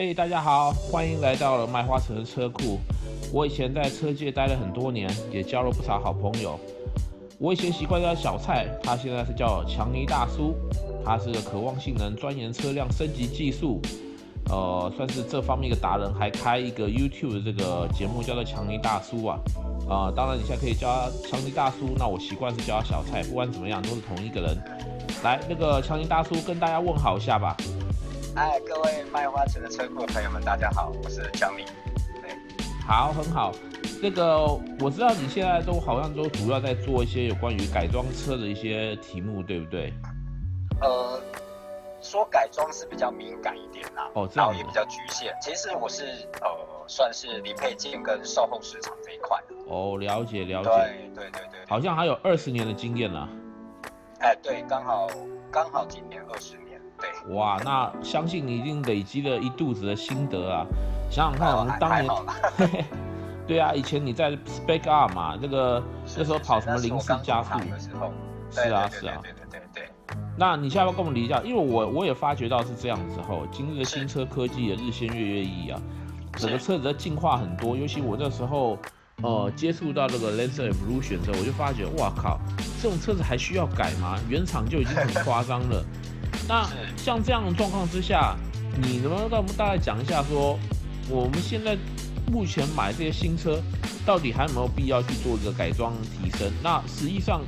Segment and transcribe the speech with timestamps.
[0.00, 2.78] 嘿，大家好，欢迎来到了麦花城的车库。
[3.32, 6.56] 我以前在车界待了很多年，也交了不少好朋友。
[7.36, 10.54] 我以前习惯叫小蔡，他现在是叫强尼大叔。
[11.04, 13.80] 他是渴望性能、钻研车辆升级技术，
[14.48, 19.40] 呃，算是这方面一个达人，还开一个 YouTube 的这个节目，叫做强尼大叔啊。
[19.88, 23.24] 啊、呃，当然你现在可以叫他强尼大叔，那我习惯是叫他小蔡。
[23.24, 24.56] 不管怎么样，都是同一个人。
[25.24, 27.56] 来，那个强尼大叔跟大家问好一下吧。
[28.34, 31.64] 嗨，各位卖花臣的车库的朋友们，大家好，我是强尼。
[32.22, 32.30] 对，
[32.86, 33.52] 好，很好。
[34.00, 34.44] 那个
[34.80, 39.92] 我知道你现在都好像都主要在做一些有关于改装车的一些题目，对不对？
[40.80, 41.20] 呃，
[42.00, 45.36] 说改装是比较敏感一点啦，哦，这样也比较局限。
[45.40, 46.04] 其实我是
[46.40, 46.48] 呃，
[46.86, 49.36] 算是零配件跟售后市场这一块。
[49.66, 50.70] 哦，了解了解。
[50.70, 53.28] 对对对对，好像还有二十年的经验啦。
[54.20, 55.08] 哎，对，刚好
[55.50, 56.67] 刚好今年二十年。
[57.00, 60.66] 对，哇，那相信你已经累积了一肚子的心得啊！
[61.10, 62.84] 想想看，我们当年，
[63.46, 65.82] 对啊，以前你在 Spec R 嘛，那个
[66.16, 67.58] 那时候跑什么零式加速，
[68.50, 69.88] 是啊是啊，对对对对。
[70.36, 75.80] 那你现在要跟我们理一下，因为我我也发觉到是这样子后，今日的新车科技也日新月月异啊，
[76.34, 78.78] 整个车子的进化很多，尤其我那时候
[79.22, 82.38] 呃接触到这个 Lancer Evolution 之后，我就发觉，哇靠，
[82.82, 84.18] 这种车子还需要改吗？
[84.28, 85.84] 原厂就已经很夸张了。
[86.48, 88.34] 那像这样的状况之下，
[88.80, 90.58] 你能不能跟我们大概讲一下说，
[91.10, 91.76] 我们现在
[92.32, 93.60] 目前买这些新车，
[94.06, 96.50] 到底还有没有必要去做这个改装提升？
[96.62, 97.42] 那实际上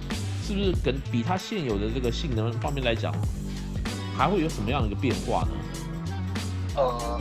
[0.47, 3.11] 是不是跟比它现有的这个性能方面来讲，
[4.17, 5.49] 还会有什么样的一个变化呢？
[6.77, 7.21] 呃，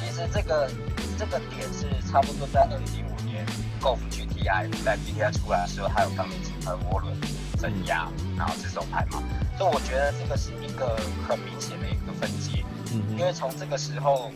[0.00, 0.70] 其实这个
[1.18, 3.44] 这个点是差不多在二零零五年
[3.82, 7.14] ，Golf GTI 在 GTI 出来的时候，还有钢引擎和涡轮
[7.58, 9.22] 增压，然后自手排嘛。
[9.62, 10.96] 所以我觉得这个是一个
[11.28, 14.28] 很明显的一个分界，嗯，因为从这个时候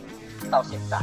[0.49, 0.97] 到现在，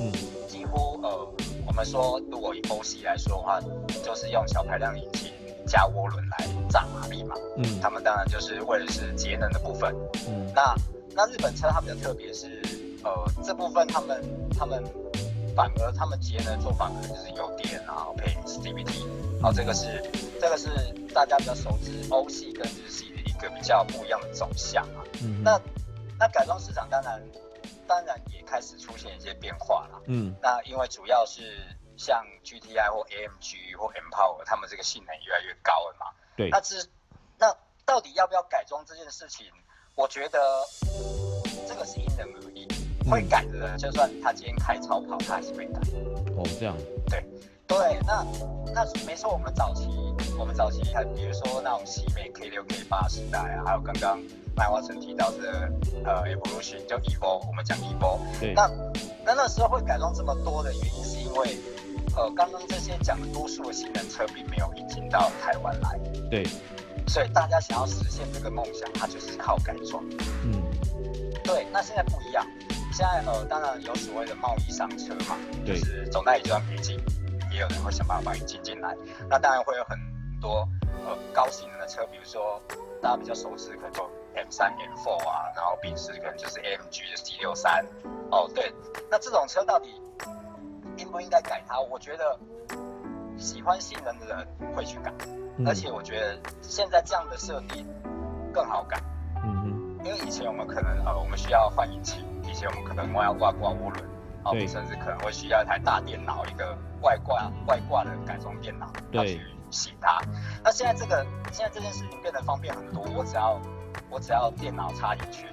[0.00, 0.10] 嗯，
[0.48, 1.32] 几乎呃，
[1.64, 3.60] 我们说如果以欧系来说的话，
[4.04, 5.32] 就是用小排量引擎
[5.64, 9.94] 加涡轮来炸马力嘛，嗯，他们当然就是为了是节能的部分，
[10.26, 10.74] 嗯，那
[11.14, 12.60] 那日本车它比较特别是，
[13.04, 13.10] 呃，
[13.44, 14.20] 这部分他们
[14.58, 14.82] 他们
[15.54, 19.06] 反而他们节能做法可能就是油电，然后配 CVT，
[19.40, 20.02] 然后这个是
[20.40, 20.68] 这个是
[21.14, 23.04] 大家比较熟知欧系跟日系。
[23.38, 25.60] 一个比较不一样的走向啊，嗯，那
[26.18, 27.22] 那改装市场当然
[27.86, 31.64] 当然也开始出现一些变化了，嗯，那因为主要是
[31.96, 36.06] 像 GTI 或 AMG 或 M Power，他们这个性能越来越高了嘛，
[36.36, 36.84] 对，那是
[37.38, 37.54] 那
[37.86, 39.46] 到底要不要改装这件事情，
[39.94, 40.38] 我觉得
[41.68, 42.66] 这个是因人而异，
[43.04, 45.78] 嗯，会改的人就算他今天开超跑，他还是会改，
[46.36, 46.76] 哦，这样，
[47.08, 47.24] 对
[47.78, 48.26] 对，那
[48.74, 49.88] 那没错，我们早期。
[50.36, 54.18] 我们早期还，比如说那种西美 K 六 K 八时代啊，还有刚刚
[54.56, 55.70] 麦花臣提到的
[56.04, 58.18] 呃 Evolution 叫 Evo，我们讲 Evo。
[58.40, 58.52] 对。
[58.54, 58.68] 那
[59.24, 61.56] 那那时候会改装这么多的原因，是因为
[62.16, 65.98] 呃刚刚这些讲的多数的性能车并没有引进到台湾来。
[66.30, 66.44] 对。
[67.06, 70.04] 所以大家想要实现这个梦想，它就是靠改装。
[70.44, 70.62] 嗯。
[71.44, 71.66] 对。
[71.72, 72.44] 那现在不一样，
[72.92, 76.96] 现在呃当然有所谓的贸易商车嘛，就是总代理就算没进，
[77.58, 78.96] 也有人会想办法引进进来。
[79.28, 79.98] 那当然会有很
[80.40, 80.66] 多
[81.04, 82.62] 呃高性能的车，比如说
[83.02, 84.02] 大家比较熟悉，可能就
[84.36, 87.84] M3、M4 啊，然后宾士可能就是 AMG 的 C 六三。
[88.30, 88.72] 哦，对，
[89.10, 90.00] 那这种车到底
[90.96, 91.80] 应不应该改它？
[91.80, 92.38] 我觉得
[93.36, 94.46] 喜欢性能的人
[94.76, 95.12] 会去改，
[95.56, 97.84] 嗯、而且我觉得现在这样的设定
[98.52, 99.02] 更好改。
[99.42, 104.04] 嗯哼，因为以前我们可能呃我们需要换引擎，以前我们可能我要挂挂涡轮，
[104.50, 109.40] 哦，甚至可能会需要一台大电脑，一个外挂外挂的改装电脑，要去。
[109.70, 110.18] 洗它，
[110.64, 113.60] 那现在这个现在这件事情变得方便很多，我只要
[114.08, 115.46] 我只要电脑插进去，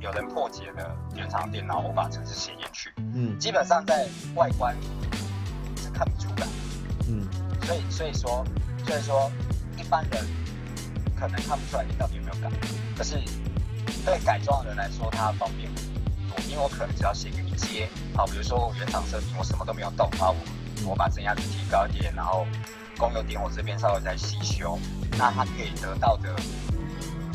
[0.00, 4.74] 有人破解了原厂电脑，我把程式写进去，嗯，基本上在外观
[5.76, 6.46] 是看不出来，
[7.10, 7.28] 嗯，
[7.66, 8.42] 所以所以说
[8.86, 9.30] 所以说
[9.76, 10.24] 一般人
[11.14, 12.50] 可能看不出来你到底有没有改，
[12.96, 13.20] 可是
[14.02, 15.95] 对改装的人来说，它方便很多，
[16.48, 20.34] 因为我可能只要写个一阶，好，比如说我原厂设定我什么都没有动，然后
[20.84, 22.46] 我我把增压率提高一点，然后。
[22.98, 24.78] 公有电我这边稍微再细修，
[25.18, 26.34] 那它可以得到的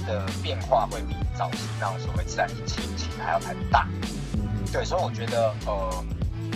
[0.07, 3.88] 的变化会比早期那种所谓自然引擎引擎还要来得大。
[4.74, 6.03] 对，所以我觉得呃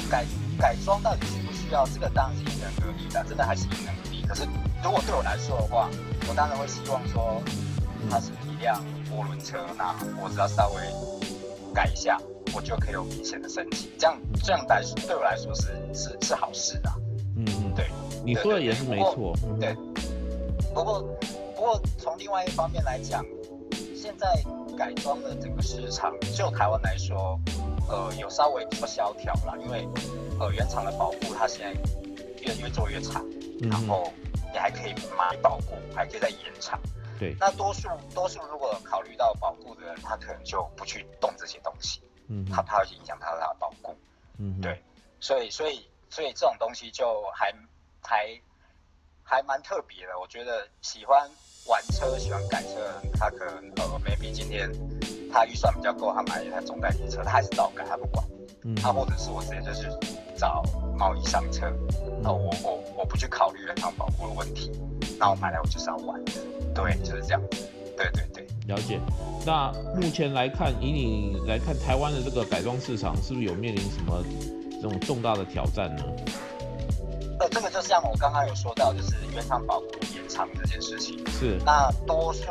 [0.09, 0.25] 改
[0.57, 4.25] 改装到底需不需要，这个当然是因人而异的，真的还是因人而异。
[4.25, 4.41] 可是
[4.83, 5.87] 如果对我来说的话，
[6.27, 7.39] 我当然会希望说
[8.09, 10.81] 它是一辆涡轮车，那我只要稍微
[11.75, 12.17] 改一下，
[12.55, 13.91] 我就可以有明显的升级。
[13.99, 16.91] 这样这样来说对我来说是是是好事的。
[18.23, 19.75] 你说的也是没错，对。
[20.73, 21.01] 不过，
[21.55, 23.23] 不过从另外一方面来讲，
[23.95, 24.27] 现现在
[24.77, 27.39] 改装的整个市场，就台湾来说，
[27.89, 29.87] 呃，有稍微比较萧条了，因为
[30.39, 31.71] 呃原厂的保护它现在
[32.41, 33.25] 越越做越长，
[33.61, 34.13] 然后
[34.53, 36.79] 你还可以买保固，还可以再延长。
[37.19, 37.35] 对。
[37.39, 43.95] 那多数多数如果考虑到保固的人，他可能就不去动这些东西，嗯，他怕会影响他的他的保固，
[44.37, 44.81] 嗯，对。
[45.19, 47.53] 所以所以所以这种东西就还
[48.01, 48.41] 还
[49.23, 51.29] 还蛮特别的，我觉得喜欢。
[51.67, 54.69] 玩车喜欢改车，他可能呃，maybe 今天
[55.33, 58.23] 他预算比较够，他买一台中代理车，他还是照改，他不管。
[58.63, 58.75] 嗯。
[58.75, 59.89] 他或者是我直接就是
[60.37, 60.61] 找
[60.95, 61.65] 贸易商车，
[62.21, 64.71] 那、嗯、我我我不去考虑原厂保护的问题，
[65.17, 66.23] 那我买来我就是要玩，
[66.75, 67.41] 对，就是这样。
[67.97, 68.44] 对对对。
[68.67, 68.99] 了解。
[69.45, 74.23] 那目前来看，以你来看，台湾的这个改装市场是不是有面临什么
[74.81, 76.03] 这种重大的挑战呢？
[77.39, 81.17] 呃，这个就像我刚刚有说到，就是原厂保护延长这件事情。
[81.27, 81.59] 是。
[81.65, 82.43] 那多数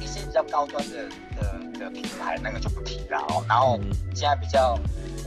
[0.00, 3.44] 一些比较高端的的的品牌，那个就不提了哦。
[3.46, 3.78] 然后
[4.14, 4.78] 现在比较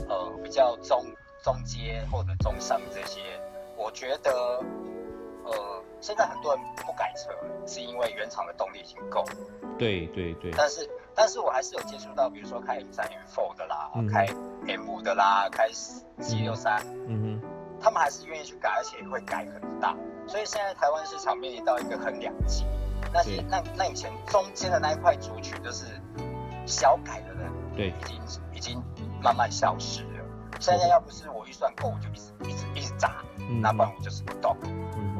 [0.08, 1.04] 呃比较中
[1.44, 3.20] 中阶或者中上这些，
[3.78, 4.60] 我觉得
[5.46, 7.30] 呃现在很多人不改车，
[7.66, 9.24] 是因为原厂的动力已经够。
[9.78, 10.50] 对对对。
[10.56, 14.26] 但是但是我还是有接触到，比如说开 M 三 M Four 的啦，嗯、开
[14.66, 15.70] M 五的啦，开
[16.20, 16.80] G 六三。
[17.08, 17.48] 嗯哼。
[17.78, 19.94] 他们还是愿意去改，而且会改很大，
[20.26, 22.64] 所以现在台湾市场面临到一个很两极。
[23.12, 25.84] 那些那那以前中间的那一块族群，就是
[26.64, 28.18] 小改的人，对，已经
[28.54, 28.82] 已经
[29.22, 30.24] 慢慢消失了。
[30.58, 33.22] 现在要不是我预算够，我就一直一直一直砸，
[33.60, 34.56] 那不然我就是不动，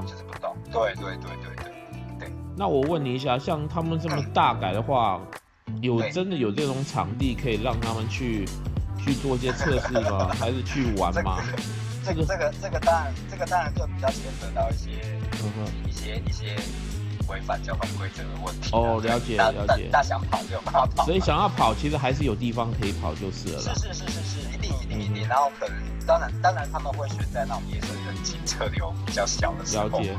[0.07, 0.57] 就是不懂。
[0.73, 1.65] 对对对对对
[2.21, 2.33] 对。
[2.57, 5.21] 那我问你一下，像他们这么大改的话，
[5.83, 8.47] 有真的有这种场地可以让他们去
[8.99, 10.29] 去做一些测试吗？
[10.41, 11.39] 还是去玩吗？
[12.05, 14.91] 这个这个这个当然，这个当然就比较牵扯到一些、
[15.43, 16.57] 嗯、一些一些
[17.29, 18.71] 违反交通规则的问题。
[18.73, 19.89] 哦，了解了解。
[19.91, 21.05] 大想跑就有办法跑。
[21.05, 23.61] 所以想要跑，其实还是有地方可以跑就是了。
[23.61, 25.29] 是是是是是，一定一定一定。
[25.29, 25.77] 然后可能
[26.07, 29.89] 当然当然他们会选在那种夜深人静、车流比较小的时候。
[29.89, 30.13] 了解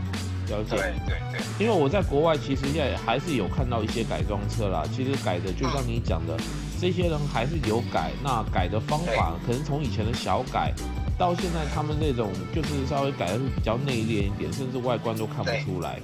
[0.47, 0.69] 了解。
[0.69, 1.41] 对对对。
[1.59, 6.37] 因为我在国外其实现在还是有看到一些改装车啦，其实改的就像你讲的，
[6.79, 10.73] 这些人还是有改，那改的方法可能从以前的小改。
[11.17, 15.99] 到现在，他们那种就是稍微改的是比较内敛一点，甚至外观都看不出来，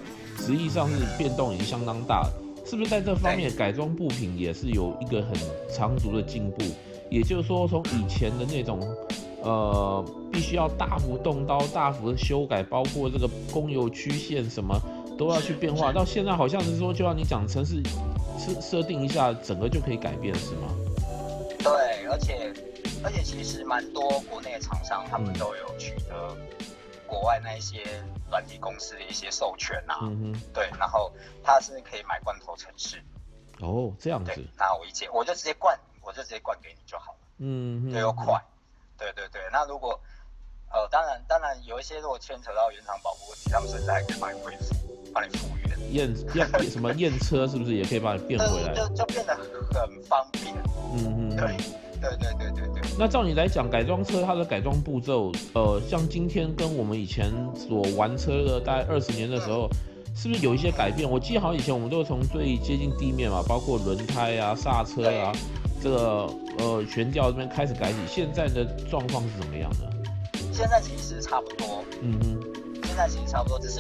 [0.45, 2.33] 实际上是变动已经相当大了。
[2.65, 5.33] 是不是在这方面改装部品也是有一个很
[5.73, 6.63] 长足的进步？
[7.09, 8.79] 也就是说，从以前的那种，
[9.41, 14.77] 呃，必须要大幅动刀、大幅的修改，包括这个公油曲线什么
[15.17, 17.81] 都要去变化，到现在好像是说，就像你讲，城市
[18.37, 20.75] 设设定一下，整个就可以改变，是吗？
[21.59, 22.53] 对，而且。
[23.05, 26.37] 而且其实蛮多国内的厂商，他们都有取得
[27.13, 27.83] 国外那一些
[28.31, 29.99] 软体公司的一些授权啊。
[30.01, 30.33] 嗯。
[30.51, 31.11] 对，然后
[31.43, 32.99] 他是可以买罐头城市。
[33.59, 34.31] 哦，这样子。
[34.57, 37.17] 那我一接，我就直接灌，我就直接灌给你就好了。
[37.37, 38.41] 嗯，对，又快。
[38.97, 39.99] 对对对，那如果
[40.71, 44.73] 呃，当然当然有一些如果牵扯到原厂保护问题，他们甚至还可以帮你恢复，
[45.13, 45.93] 帮你复原。
[45.93, 48.73] 验验什么验车是不是也可以帮你变回来？
[48.75, 50.55] 就就变得很方便。
[50.95, 51.35] 嗯嗯。
[51.37, 51.55] 对。
[52.09, 52.91] 对对对对对。
[52.99, 59.69] 那照你来讲，改装车它的改装步骤，呃，像今天跟我们以前所玩车的大概二十年的时候，
[60.15, 61.09] 是不是有一些改变？
[61.09, 65.31] 我记得好像以前我们都是从最接近地面嘛，包括轮胎啊、刹车啊，
[65.81, 66.29] 这个
[66.59, 67.97] 呃悬吊这边开始改起。
[68.07, 69.89] 现在的状况是怎么样的？
[70.51, 71.83] 现在其实差不多。
[72.01, 72.39] 嗯哼。
[72.85, 73.79] 现在其实差不多，只是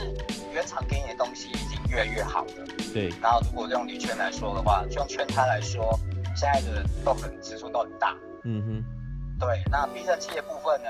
[0.55, 2.51] 原厂给你的东西已经越来越好了。
[2.93, 3.09] 对。
[3.21, 5.99] 然后如果用铝圈来说的话，就用圈胎来说。
[6.35, 9.63] 现在的人都很尺寸都很大，嗯哼，对。
[9.71, 10.89] 那避震器的部分呢，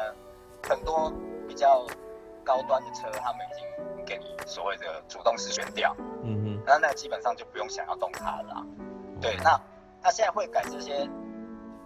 [0.67, 1.11] 很多
[1.47, 1.85] 比较
[2.43, 8.65] 高端的车，他们已经给你所谓的主动式悬吊，嗯哼，那那基本上就不用想要动它了啦。
[9.19, 9.59] 对，那
[10.01, 11.09] 那现在会改这些，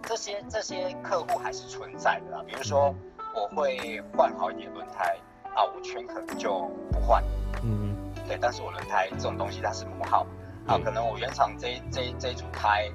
[0.02, 2.44] 这些这些客户还是存在的啦。
[2.46, 2.94] 比如说
[3.34, 5.18] 我会换好一点轮胎，
[5.54, 6.60] 啊，我圈可能就
[6.92, 7.22] 不换，
[7.64, 8.38] 嗯哼，对。
[8.40, 10.24] 但是我轮胎这种东西它是磨好，
[10.66, 12.88] 啊，可能我原厂这这这一组胎。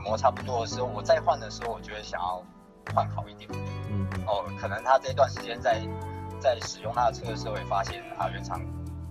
[0.00, 2.42] 磨差不多的时候，我再换的时候，我觉得想要
[2.94, 3.48] 换好一点。
[3.90, 5.80] 嗯，哦，可能他这段时间在
[6.40, 8.60] 在使用他的车的时候，会发现啊，原厂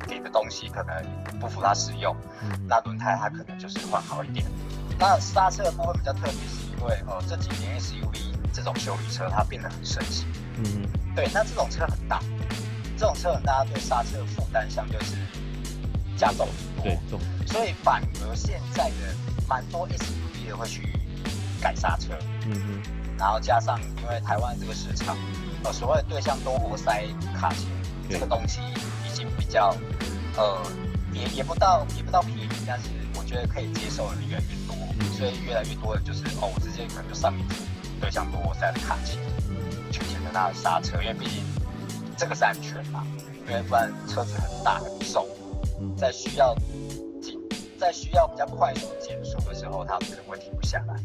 [0.07, 1.03] 给的东西可能
[1.39, 2.15] 不符他使用。
[2.43, 4.45] 嗯，那轮胎他可能就是换好一点。
[4.99, 10.27] 那刹车的部分比较特别，是因为哦，这几年 SUV 这种修理车它变得很盛行。
[10.57, 12.19] 嗯，对，那这种车很大，
[12.97, 15.17] 这种车很大，对刹车的负担相对是
[16.15, 16.83] 加重很多。
[16.83, 17.19] 对，重。
[17.47, 18.95] 所以反而现在的。
[19.47, 20.87] 蛮多 SUV 的会去
[21.61, 22.13] 改刹车，
[22.45, 25.17] 嗯哼，然后加上因为台湾这个市场，
[25.63, 27.67] 呃，所谓的对向多活塞卡钳
[28.09, 28.59] 这个东西
[29.05, 29.75] 已经比较，
[30.37, 30.61] 呃，
[31.11, 34.75] 也也不到也不到便宜，但是我觉得可以接受的人越来越多，
[35.17, 37.55] 所以越来越多的就是哦，我直接可能就上一组
[37.99, 39.17] 对向多活塞的卡钳，
[39.91, 41.43] 去选择它的刹车，因为毕竟
[42.17, 43.03] 这个是安全嘛，
[43.47, 45.27] 因为不然车子很大很重，
[45.97, 46.63] 在需要紧
[47.77, 50.95] 在需要比较快速减速的时候，它可能会停不下来。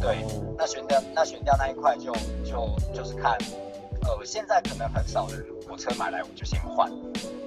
[0.00, 0.24] 对，
[0.56, 2.12] 那悬吊那悬吊那一块就
[2.44, 3.36] 就就是看。
[4.06, 6.92] 呃，现在可能很少人，我车买来我就先换，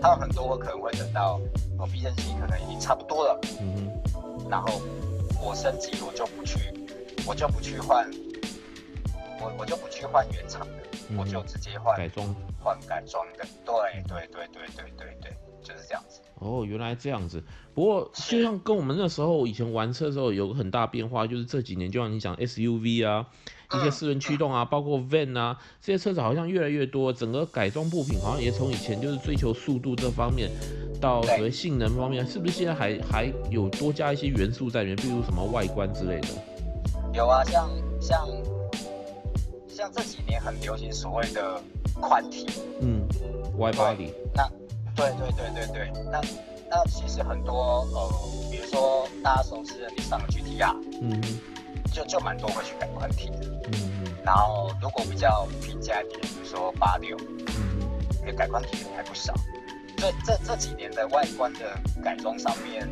[0.01, 1.39] 他有很多我可能会等到
[1.77, 4.81] 我避震器可能已经差不多了，嗯哼，然后
[5.39, 6.73] 我升级我就不去，
[7.27, 8.09] 我就不去换，
[9.39, 16.21] 我我就不去换原厂的，嗯、我就直接换改装，换改装的，对对对对对对对，就是这样子。
[16.39, 17.43] 哦，原来这样子。
[17.73, 23.27] 不过就像跟我们那时候以前玩车的时候有个很大变化，就是这几年就像你讲 SUV 啊。
[23.73, 30.49] 一些四轮驱动啊，包括 van 啊，这些车子好像越来越多，整个改装部品好像也从以前就是追求速度这方面，
[31.01, 36.27] 到所谓性能方面，是不是现在还还有多加一些元素在里面，比如什么外观之类的？
[37.13, 38.25] 有啊，像像
[39.67, 41.61] 像这几年很流行所谓的
[41.99, 42.45] 宽体，
[42.79, 43.05] 嗯
[43.59, 44.11] ，wide body。
[44.33, 44.49] 那
[44.97, 46.19] 对对对对对，那
[46.69, 48.09] 那其实很多呃，
[48.51, 51.21] 比如说大家熟知的你上了 GTR，嗯。
[51.93, 57.89] 就就蛮多会去改宽体的，嗯，然后如果比较平价一点，比如说八六，嗯，
[58.23, 59.33] 可以改宽体的还不少。
[59.97, 62.87] 所以这这几年的外观的改装上面，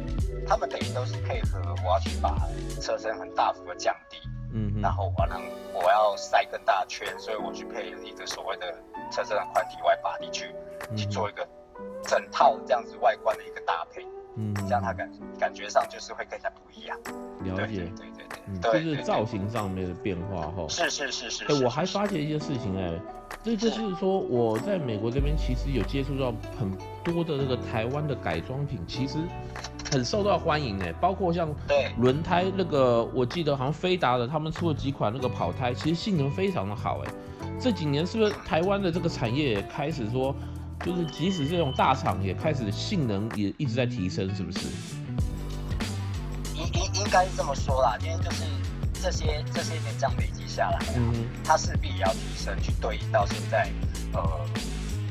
[0.48, 2.36] 他们等于都是配合我要去把
[2.82, 4.18] 车身很大幅的降低，
[4.54, 5.40] 嗯，然后我能
[5.74, 8.74] 我要塞更大圈，所以我去配一个所谓的
[9.12, 10.56] 车身的宽体外八 D 去
[10.96, 11.48] 去做一个
[12.04, 14.06] 整套这样子外观的一个搭配，
[14.36, 16.98] 嗯，这样它感感觉上就是会更加不一样。
[17.44, 18.40] 了解，对对对。
[18.48, 20.68] 嗯，就是造型上面的变化哈。
[20.70, 21.46] 是是是是。
[21.46, 22.94] 哎，我还发现一件事情哎，
[23.44, 26.72] 这就是说我在美国这边其实有接触到很
[27.04, 29.18] 多的那个台湾的改装品，其实
[29.92, 31.50] 很受到欢迎哎，包括像
[31.98, 37.12] 轮胎那个，我记得好像飞达的他们出了几款那个跑胎，其实性能非常的好哎。
[37.60, 40.36] 这几年是不是台湾的这个产业也开始说，
[40.84, 44.60] 就是即使这种大厂也开始性能也一直在提升，是不是？
[46.56, 48.44] 应应应该是这么说啦，因为就是
[49.02, 53.70] 这些这些年这样累积下来，嗯，它势必也要提升，去对应到现在
[54.14, 54.22] 呃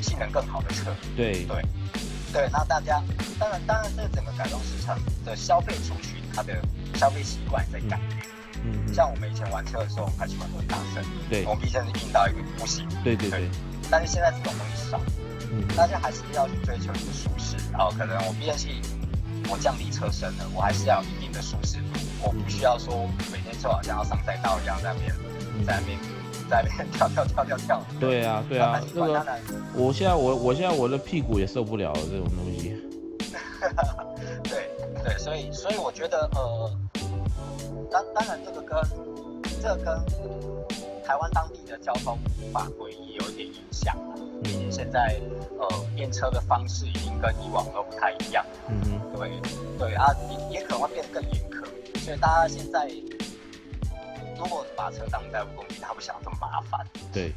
[0.00, 0.94] 性能更好的车。
[1.16, 1.62] 对对
[2.33, 3.02] 对，那大家
[3.38, 6.56] 当然当然这整个改装市场的消费族群，它的
[6.94, 8.26] 消费习惯在改变。
[8.64, 12.88] 嗯，像我们以前玩车的时候，我们还喜欢很大声，对，我们毕竟是硬到一个不行。
[13.04, 13.49] 对对对，对。
[13.90, 15.23] 但是现在这种东西少，嗯，
[15.76, 18.68] 大家还是要去追求一个舒适，然后可能我毕竟是。
[19.50, 25.14] 我降低车身了，我还是要有一定的舒适度，我不需要说每天就好像要上赛道一样在那边，
[25.66, 25.99] 在那边，
[26.49, 27.82] 在那边跳跳跳跳跳。
[28.00, 29.37] 对啊，对啊，那个，
[29.75, 32.75] 我现在我我现在我的屁股也受不了这种东西。
[34.44, 34.70] 对
[35.04, 36.70] 对，所以所以我觉得呃，
[37.92, 38.82] 当当然这个跟
[39.61, 40.02] 这个跟
[41.04, 42.18] 台湾当地的交通
[42.52, 45.20] 法规也有一点影响了，毕竟现在
[45.58, 48.44] 呃验车的方式已经跟以往都不太一样。
[48.68, 49.00] 嗯哼。
[49.16, 49.40] 对
[49.78, 50.06] 对啊，
[50.50, 51.64] 也也可能会变得更严苛，
[52.00, 52.90] 所以大家现在
[54.37, 56.84] 如果把车当代步工具，他不想这么麻烦。
[57.12, 57.32] 对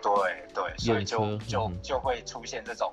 [0.00, 2.92] 对对，所以就就就会出现这种，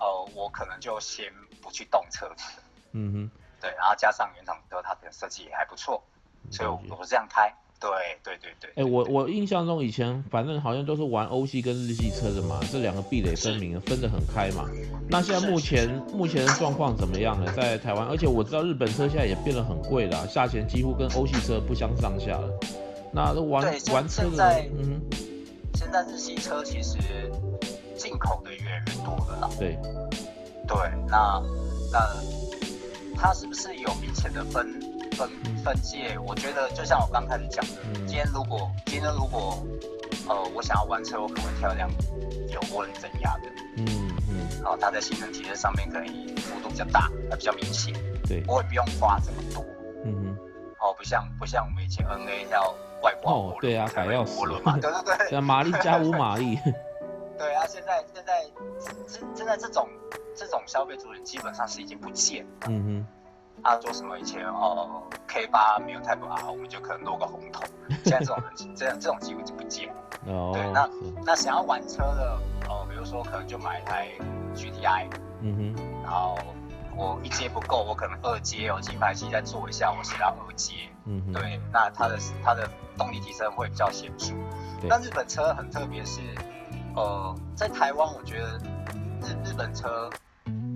[0.00, 2.44] 呃，我可能就先不去动车子。
[2.92, 3.30] 嗯哼。
[3.60, 6.02] 对，然后加上原厂车，它的设计也还不错，
[6.50, 7.52] 所以我我这样开。
[7.78, 7.90] 对
[8.24, 14.64] 对对对，哎、欸，我我印象中以前反正好像都是玩欧系跟日系车的嘛，这两个壁垒分明，分得很开嘛。
[15.08, 17.52] 那现在目前目前的状况怎么样呢？
[17.54, 22.48] 在台湾，而且我知道日本车现在也变得很贵了，价钱几乎跟欧系车不相上下了。
[23.12, 25.00] 那玩玩车的，嗯，
[25.74, 26.98] 现在日系车其实
[27.94, 29.50] 进口的越来越多了啦。
[29.58, 29.78] 对
[30.66, 30.76] 对，
[31.08, 31.42] 那
[31.92, 32.00] 那
[33.14, 34.66] 它是不是有明显的分？
[35.12, 35.28] 分
[35.64, 39.64] 分界，我觉得就像我刚开始讲的，今天如果今天如果
[40.28, 41.88] 呃我想要玩车，我可能会挑一辆
[42.52, 43.48] 有涡轮增压的，
[43.78, 43.86] 嗯
[44.28, 47.92] 嗯，然后它在性能体验上面可以幅度比较大，它比较明显，
[48.26, 49.64] 对，我也不用花这么多，
[50.04, 50.36] 嗯哼，
[50.80, 56.58] 哦不像不像我们以前 NA 要外挂涡轮， 对啊，改要涡轮嘛，对对对，像马力加五马力，
[57.38, 58.42] 对啊，现在现在
[59.08, 59.88] 现现在这种
[60.34, 63.06] 这种消费族群基本上是已经不见了，嗯哼。
[63.62, 64.18] 他做什么？
[64.18, 67.64] 以前哦，K 八没有 Type R，我们就可能落个红头。
[68.04, 69.94] 现在这种人，这样这种机会就不见了。
[70.26, 70.52] 哦。
[70.54, 70.88] 对，那
[71.24, 74.08] 那想要玩车的哦，比如说可能就买一台
[74.54, 75.08] GTI。
[75.40, 76.02] 嗯哼。
[76.02, 76.38] 然后
[76.96, 80.74] 我一阶不够，我可能二阶哦，节拍器再做一下，我想要二阶。
[81.04, 81.32] 嗯哼。
[81.32, 84.32] 对，那它的它的动力提升会比较显著。
[84.80, 84.88] 对。
[84.88, 86.20] 但日本车很特别，是
[86.94, 88.58] 呃，在台湾我觉得
[89.22, 90.08] 日日本车。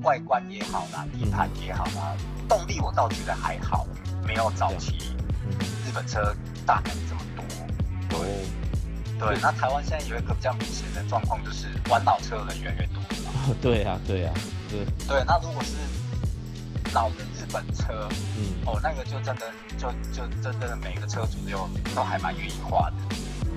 [0.03, 2.17] 外观也好啦，底盘也好啦，
[2.49, 3.87] 动力我倒觉得还好，
[4.27, 4.97] 没有早期
[5.87, 7.45] 日本车大改这么多。
[8.09, 8.19] 对，
[9.19, 13.57] 对，那台湾现在有一个比较明显的状况，就是玩老车的人越来越多了。
[13.61, 14.35] 对啊，对啊，
[14.71, 14.85] 对。
[15.07, 15.77] 对，那如果是
[16.95, 22.97] 老的日本车，嗯，哦，那个就真的就就真的每个车主就都还蛮愿意花的。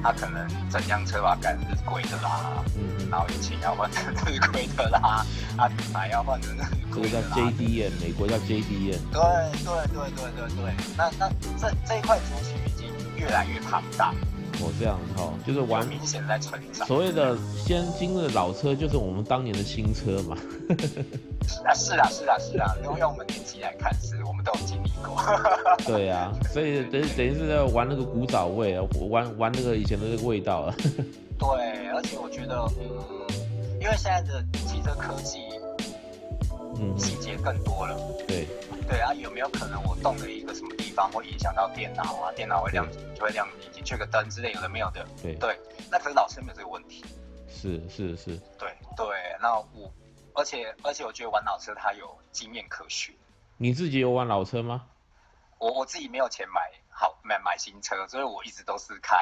[0.03, 5.25] 他可能整辆车把它改成日规的啦，嗯，然后引擎要换成日规的啦，
[5.57, 6.61] 啊，品牌要换成日
[6.93, 7.27] 规的啦。
[7.33, 8.99] 这个叫 JDM，美国叫 JDM。
[9.11, 9.21] 对
[9.63, 14.13] 对对对对对，那那这这一块族群已经越来越庞大。
[14.61, 16.87] 哦，这样子哈，就是玩明显在成长。
[16.87, 20.37] 所谓的先进的老车，就是我们当年的新车嘛。
[21.65, 25.21] 啊，是啊，是啊，是啊，用用我们年纪来看，是我们都有经历过。
[25.85, 30.75] 对啊，所以等等于是在玩那个古早味啊，玩玩那个以前的那个味道啊。
[31.37, 32.87] 对，而且我觉得，嗯，
[33.81, 35.39] 因为现在的汽车科技，
[36.79, 37.97] 嗯，细节更多了。
[38.27, 38.47] 对。
[38.87, 42.31] 对啊，有没有可能我动了一个什么地方会影响到电脑啊？
[42.33, 45.05] 电脑会亮，就会亮，引擎缺个灯之类，有的没有的。
[45.21, 45.59] 对对，
[45.91, 47.03] 那可是老车没有这个问题。
[47.49, 48.37] 是是是。
[48.57, 49.07] 对对，
[49.41, 49.91] 那我。
[50.35, 53.15] 而且而且，我觉得玩老车它有经验可循。
[53.57, 54.85] 你自己有玩老车吗？
[55.59, 56.59] 我我自己没有钱买
[56.89, 59.15] 好买买新车，所以我一直都是开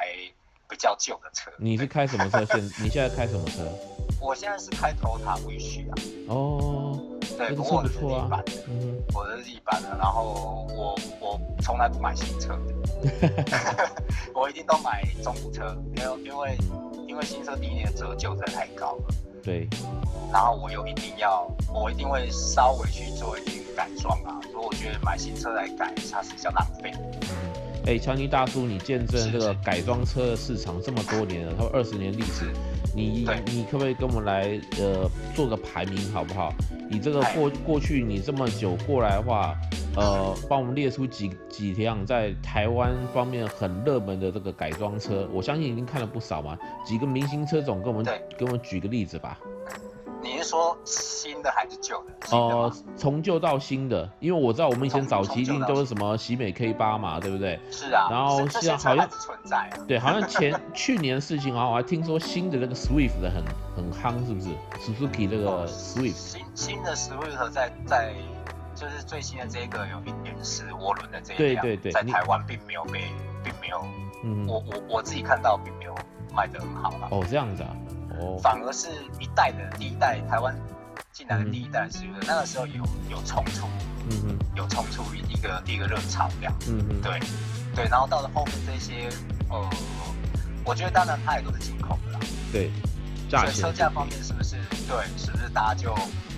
[0.69, 1.51] 比较旧的车。
[1.57, 2.45] 你是开什么车？
[2.45, 3.69] 现你现在开什么车？
[4.21, 5.93] 我现在是开 Toyota Wish 啊。
[6.29, 6.80] 哦。
[7.47, 8.43] 对，不过我的是日版。
[8.67, 9.01] 嗯。
[9.13, 12.71] 我的是日版的，然后我我从来不买新车的。
[14.33, 16.57] 我一定都买中古车，因为因为
[17.07, 19.13] 因为新车第一年的折旧真的太高了。
[19.43, 19.67] 对，
[20.31, 26.91] 然后我又一定要，我一定会稍微去做一点改装啊，所以我觉得买新车来改它是比较浪费。
[27.85, 32.53] 哎、欸，强尼大叔，你见证这个改装车的市场这么多年了，它有二十年历史，
[32.93, 36.53] 你你可不可以跟我们来呃做个排名好不好？
[36.89, 39.55] 你这个过过去你这么久过来的话，
[39.95, 48.05] 呃，帮我们列出几几辆在台湾方面很热门的这个改装车，我相信已经看了不少嘛，几个明星车种，跟我们
[48.37, 49.39] 给我们举个例子吧。
[50.43, 52.37] 说新的还是旧的？
[52.37, 57.59] 哦，从旧到新的，因为我知道我们以前早期一定都是什么喜美 K 八嘛，对不对？
[57.71, 58.07] 是啊。
[58.09, 59.77] 然后像好像存在啊。
[59.87, 63.43] 对，好像前 去年的事情啊，我还听说新的那个 Swift 的很
[63.75, 64.49] 很夯，是不是
[64.79, 66.13] ？Suzuki 那个 Swift。
[66.13, 68.13] 新新的 Swift 在在
[68.75, 73.01] 就是最新的这个有一点是涡轮的这一辆，对对对，在台湾并没有被
[73.43, 73.83] 并没有，
[74.23, 75.95] 嗯，我我我自己看到并没有
[76.33, 77.07] 卖得很好了。
[77.11, 77.75] 哦，这样子啊。
[78.41, 78.87] 反而是
[79.19, 80.55] 一代的第一代台湾
[81.11, 82.27] 进来的第一代是不是？
[82.27, 83.67] 那个时候有有冲出，
[84.09, 87.19] 嗯嗯，有冲出一个第一个热潮这样，嗯嗯，对
[87.75, 89.09] 对，然后到了后面这些，
[89.49, 89.69] 呃，
[90.63, 92.19] 我觉得当然它也都是进口的啦，
[92.51, 92.71] 对，
[93.29, 94.55] 所以车价方面是不是
[94.87, 94.97] 对？
[95.17, 95.93] 是不是大家就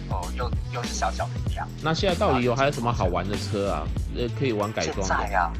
[0.10, 1.67] 哦、呃、又又是小小的一样？
[1.82, 3.88] 那现在到底有还有什么好玩的车啊？
[4.15, 5.06] 呃，可以玩改装？
[5.06, 5.54] 现在呀、啊，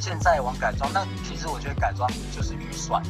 [0.00, 3.02] 现在玩改装，那其实我觉得改装就是预算，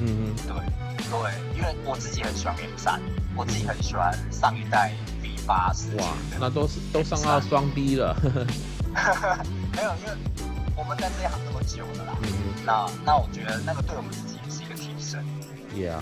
[0.00, 0.87] 嗯嗯，对。
[1.10, 3.00] 对，因为我自己很喜欢 M3，
[3.34, 4.92] 我自己很喜欢上一代
[5.22, 5.48] V8。
[5.48, 8.14] 哇，那都是都上到双 B 了。
[9.74, 10.12] 没有，因为
[10.76, 12.18] 我们在这一行这么久了啦。
[12.22, 12.28] 嗯，
[12.66, 15.24] 那那我觉得那个对我们自己也是一个提升。
[15.74, 15.98] Yeah。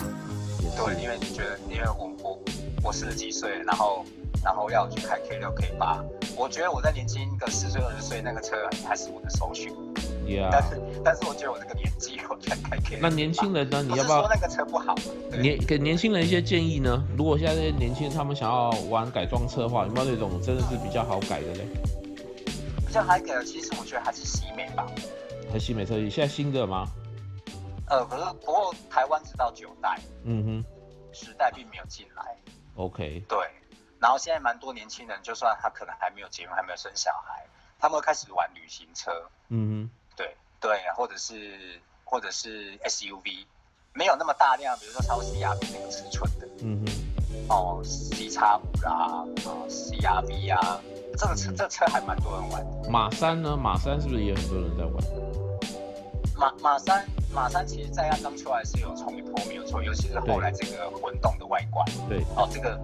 [0.77, 2.39] 对，因为你觉得，因为我我
[2.83, 4.05] 我四十几岁，然后
[4.43, 6.03] 然后要去开 K 六 K 八，
[6.37, 9.73] 我觉得我在年轻个十岁二十岁那个车还是我的首选。
[10.27, 10.49] Yeah.
[10.51, 12.99] 但是但是我觉得我这个年纪我才开 K。
[13.01, 13.81] 那年轻人呢？
[13.83, 14.93] 你要不要说那个车不好？
[15.31, 17.05] 年给年轻人一些建议呢？
[17.17, 21.67] 如果现在这些年轻人他们想要玩改装车的话，有没有那种真的是比较好改的嘞？
[22.85, 24.85] 比较好改的，其实我觉得还是西美吧。
[25.53, 26.89] 还西美车系，现在新的吗？
[27.89, 30.65] 呃，不是不过台湾直到九代，嗯哼，
[31.13, 32.37] 十代并没有进来。
[32.75, 33.23] OK。
[33.29, 33.39] 对，
[34.01, 37.47] 然后现在蛮多年轻人，就算他可能还没有结婚，还没有生小孩，
[37.79, 39.13] 他们会开始玩旅行车。
[39.51, 39.96] 嗯哼。
[40.67, 43.47] 对，或者是或者是 SUV，
[43.93, 50.81] 没有那么大量，比如说超 CRV 那个尺寸的，嗯哼，哦，C 叉五啦，哦，CRV 啊，
[51.17, 52.91] 这个车、嗯、这个车还蛮多人玩的。
[52.91, 53.57] 马三呢？
[53.57, 54.95] 马三是不是也很多人在玩？
[56.37, 62.77] 马马三马三其实在它刚出来是有冲一波没有错，尤其是后来这个混动的外观，对，哦，这个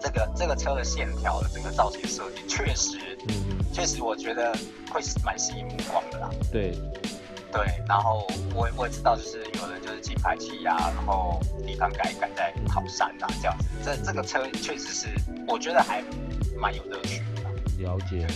[0.00, 4.52] 这个这个车的线条的整个造型设计确实，嗯哼，确实我觉得
[4.90, 6.30] 会蛮吸引目光的啦。
[6.52, 6.78] 对。
[7.50, 13.64] 对，然后我我也知道，就是有人就是进排气呀，然后地方改改在跑山啊，这样子。
[13.82, 15.08] 这这个车确实是，
[15.46, 16.04] 我觉得还
[16.60, 17.82] 蛮有乐趣的。
[17.82, 18.26] 了解。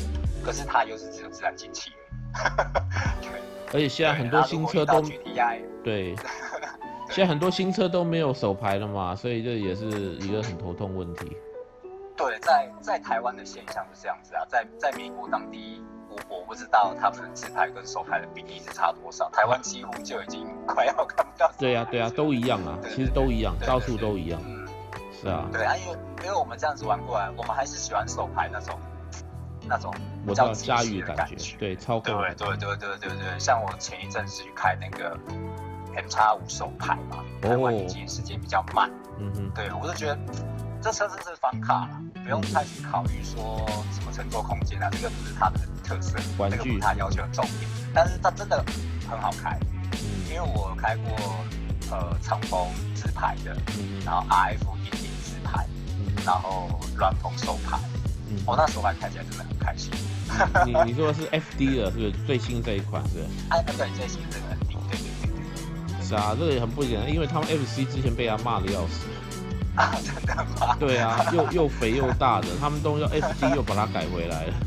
[0.43, 1.91] 可是它又是只有自然进气。
[3.21, 3.31] 对。
[3.75, 5.03] 而且现在很多新车都
[5.85, 6.17] 对，
[7.11, 9.85] 现在很多新车都没有手排了嘛，所以这也是
[10.21, 11.37] 一个很头痛问题。
[12.29, 21.51] 对，在在台湾的现象是这样子啊，在在美国当地，我我不知道他们自拍跟手拍的比例是差多少，台湾几乎就已经 快要看不到。
[21.59, 24.41] 对呀、啊、对呀、啊，都一样啊，其实都一样，到处都一样。
[24.45, 24.67] 嗯，
[25.21, 25.49] 是啊。
[25.53, 28.79] 对啊，因为因为我们这样子玩过来，我们还是喜欢手拍那种
[29.67, 29.93] 那种
[30.27, 32.17] 比较驾驭的感觉，对，操控。
[32.17, 35.19] 对对对对对对，像我前一阵子去开那个
[35.97, 38.89] M 叉五手拍嘛，台湾引进时间比较慢。
[39.19, 40.19] 嗯哼，对我就觉得。
[40.83, 46.19] 这车子是房卡啦，不用太去考虑说什么乘坐空间啊，这个不是它的特色，
[46.51, 47.71] 这个不是它要求的重点。
[47.95, 48.65] 但是它真的
[49.09, 49.57] 很好开，
[49.93, 51.17] 嗯，因为我开过
[51.89, 55.65] 呃长风自排的，嗯，然后 R F 一点自排，
[56.01, 57.79] 嗯，然后软篷手排，
[58.29, 59.93] 嗯，我、哦、那手排开起来真的很开心。
[60.67, 63.25] 你你说的是 F D 的，是不是最新这一款是？
[63.51, 66.05] 哎，对，最新这个对对对对。
[66.05, 69.07] 是啊，这个也很不简单，因为他们 F C 之前被他骂的要死。
[69.77, 70.77] 啊，真的吗？
[70.79, 74.53] 对啊，又又肥又大的，他们都用 FD 又把它改回来了。
[74.53, 74.61] 啊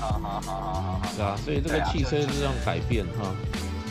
[0.00, 3.34] 好好好好是啊，所以这个汽车是这样改变哈。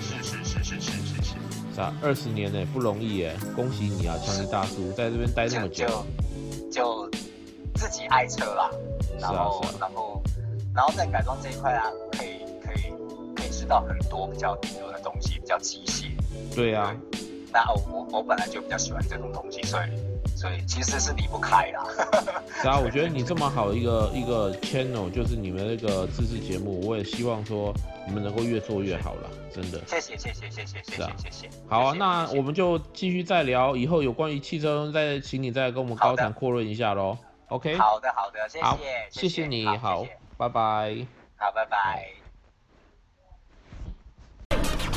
[0.02, 1.34] 是是是是是是是。
[1.76, 5.86] 是啊，二十年呢不容易哎，恭喜你啊，强尼大叔在这边待那么久。
[6.72, 7.12] 就就
[7.76, 8.70] 自己爱车啦，
[9.20, 10.22] 然后然后
[10.74, 12.92] 然后在改装这一块啊，可以可以
[13.36, 16.06] 可以知道很多比较顶流的东西，比较机械。
[16.56, 16.96] 对啊。
[17.52, 20.07] 那我我本来就比较喜欢这种东西，所以。
[20.36, 21.86] 所以其实是离不开啦。
[22.62, 27.74] 是啊，我觉得你这么好一个一个 channel，就是你们那个自制节目，我也希望说
[28.08, 29.80] 你们能够越做越好了，真的。
[29.88, 31.50] 谢谢谢谢谢谢谢谢谢谢。
[31.68, 37.18] 好啊，那我们就继续再聊，以后有关于汽车再请你再跟我们高谈阔论一下喽。
[37.50, 37.76] OK。
[37.78, 38.64] 好的好的，谢谢。
[38.64, 38.78] 好，
[39.10, 40.06] 谢谢你，好，
[40.38, 41.06] 拜拜。
[41.36, 42.08] 好，拜拜。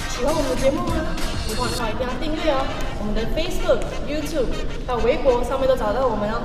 [0.09, 1.40] 喜欢我们的节目吗？
[1.51, 2.63] 喜欢的话一定要订阅哦。
[3.01, 4.55] 我们的 Facebook、YouTube
[4.87, 6.41] 还有微博上面都找到我们哦。